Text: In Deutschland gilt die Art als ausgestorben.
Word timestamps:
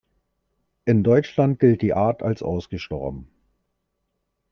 In 0.85 1.03
Deutschland 1.03 1.59
gilt 1.59 1.83
die 1.83 1.93
Art 1.93 2.23
als 2.23 2.41
ausgestorben. 2.41 3.29